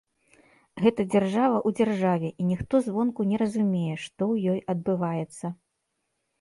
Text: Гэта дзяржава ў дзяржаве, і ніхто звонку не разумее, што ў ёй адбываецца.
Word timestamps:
Гэта 0.85 1.05
дзяржава 1.11 1.57
ў 1.59 1.69
дзяржаве, 1.81 2.29
і 2.39 2.43
ніхто 2.53 2.75
звонку 2.89 3.29
не 3.35 3.43
разумее, 3.45 3.95
што 4.07 4.17
ў 4.33 4.57
ёй 4.57 4.67
адбываецца. 4.77 5.45